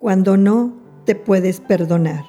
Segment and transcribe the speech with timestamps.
[0.00, 0.72] cuando no
[1.04, 2.24] te puedes perdonar.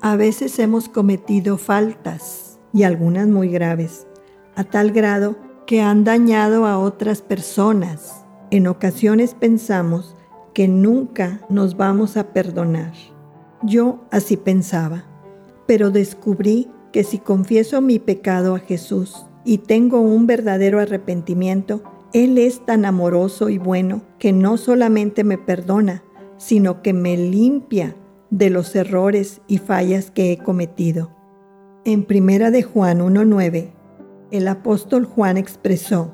[0.00, 4.06] A veces hemos cometido faltas, y algunas muy graves,
[4.54, 5.36] a tal grado
[5.66, 8.24] que han dañado a otras personas.
[8.50, 10.16] En ocasiones pensamos
[10.54, 12.92] que nunca nos vamos a perdonar.
[13.62, 15.04] Yo así pensaba,
[15.66, 21.82] pero descubrí que si confieso mi pecado a Jesús y tengo un verdadero arrepentimiento,
[22.14, 26.02] Él es tan amoroso y bueno que no solamente me perdona,
[26.38, 27.96] sino que me limpia
[28.30, 31.10] de los errores y fallas que he cometido.
[31.84, 33.72] En Primera de Juan 1:9,
[34.30, 36.12] el apóstol Juan expresó: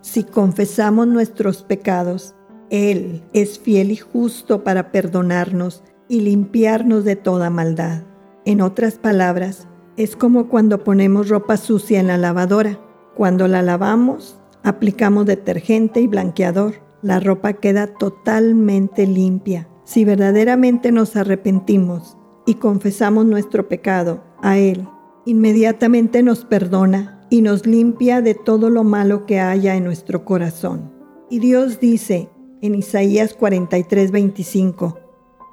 [0.00, 2.34] Si confesamos nuestros pecados,
[2.70, 8.02] él es fiel y justo para perdonarnos y limpiarnos de toda maldad.
[8.44, 12.80] En otras palabras, es como cuando ponemos ropa sucia en la lavadora.
[13.14, 16.74] Cuando la lavamos, aplicamos detergente y blanqueador.
[17.02, 22.16] La ropa queda totalmente limpia si verdaderamente nos arrepentimos
[22.46, 24.88] y confesamos nuestro pecado a Él,
[25.26, 30.92] inmediatamente nos perdona y nos limpia de todo lo malo que haya en nuestro corazón.
[31.28, 32.28] Y Dios dice
[32.60, 34.98] en Isaías 43, 25,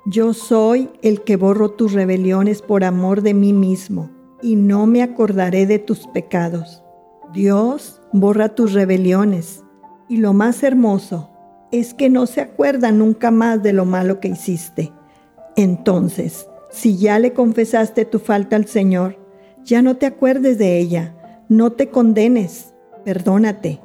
[0.05, 4.11] Yo soy el que borro tus rebeliones por amor de mí mismo,
[4.41, 6.83] y no me acordaré de tus pecados.
[7.33, 9.63] Dios borra tus rebeliones,
[10.07, 11.29] y lo más hermoso
[11.71, 14.91] es que no se acuerda nunca más de lo malo que hiciste.
[15.55, 19.17] Entonces, si ya le confesaste tu falta al Señor,
[19.63, 21.15] ya no te acuerdes de ella,
[21.47, 23.79] no te condenes, perdónate.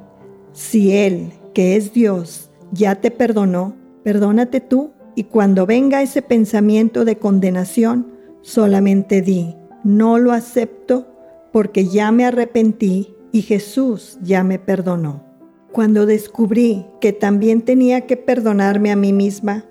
[0.53, 7.05] Si Él, que es Dios, ya te perdonó, perdónate tú y cuando venga ese pensamiento
[7.05, 11.07] de condenación, solamente di, no lo acepto
[11.53, 15.34] porque ya me arrepentí y Jesús ya me perdonó.
[15.75, 19.65] Cuando descubrí que también tenía que perdonarme a mí misma,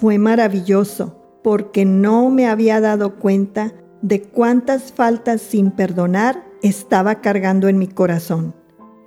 [0.00, 7.68] fue maravilloso, porque no me había dado cuenta de cuántas faltas sin perdonar estaba cargando
[7.68, 8.52] en mi corazón.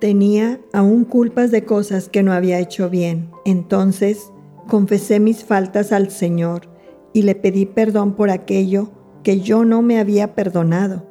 [0.00, 3.28] Tenía aún culpas de cosas que no había hecho bien.
[3.44, 4.32] Entonces
[4.68, 6.62] confesé mis faltas al Señor
[7.12, 8.90] y le pedí perdón por aquello
[9.22, 11.06] que yo no me había perdonado.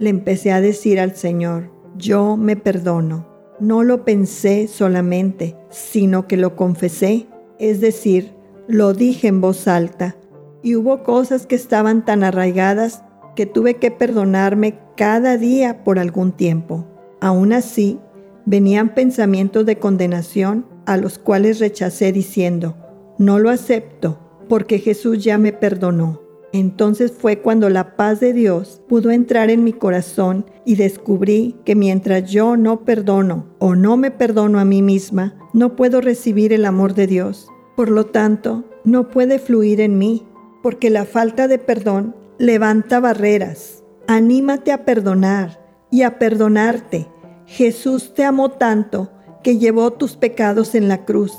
[0.00, 3.31] Le empecé a decir al Señor, yo me perdono
[3.62, 7.28] no lo pensé solamente, sino que lo confesé,
[7.60, 8.34] es decir,
[8.66, 10.16] lo dije en voz alta,
[10.64, 13.04] y hubo cosas que estaban tan arraigadas
[13.36, 16.86] que tuve que perdonarme cada día por algún tiempo.
[17.20, 18.00] Aún así,
[18.46, 22.76] venían pensamientos de condenación a los cuales rechacé diciendo,
[23.18, 24.18] no lo acepto,
[24.48, 26.21] porque Jesús ya me perdonó.
[26.52, 31.74] Entonces fue cuando la paz de Dios pudo entrar en mi corazón y descubrí que
[31.74, 36.66] mientras yo no perdono o no me perdono a mí misma, no puedo recibir el
[36.66, 37.48] amor de Dios.
[37.74, 40.26] Por lo tanto, no puede fluir en mí,
[40.62, 43.82] porque la falta de perdón levanta barreras.
[44.06, 45.58] Anímate a perdonar
[45.90, 47.08] y a perdonarte.
[47.46, 49.10] Jesús te amó tanto
[49.42, 51.32] que llevó tus pecados en la cruz.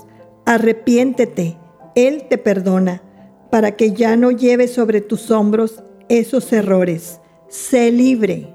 [0.45, 1.57] Arrepiéntete,
[1.95, 3.03] Él te perdona
[3.53, 7.19] para que ya no lleves sobre tus hombros esos errores.
[7.49, 8.51] Sé libre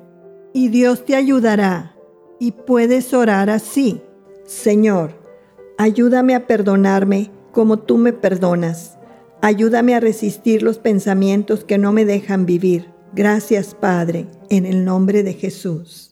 [0.53, 1.95] y Dios te ayudará
[2.41, 4.03] y puedes orar así.
[4.45, 5.13] Señor,
[5.79, 8.99] ayúdame a perdonarme como tú me perdonas.
[9.41, 12.91] Ayúdame a resistir los pensamientos que no me dejan vivir.
[13.15, 16.08] Gracias, Padre, en el nombre de Jesús.